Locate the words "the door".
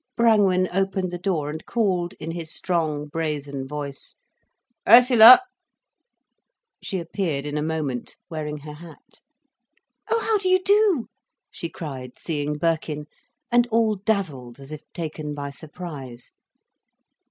1.11-1.51